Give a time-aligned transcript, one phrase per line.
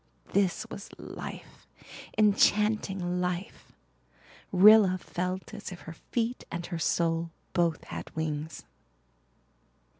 [0.33, 1.67] This was life
[2.17, 3.71] enchanting life.
[4.51, 8.63] Rilla felt as if her feet and her soul both had wings.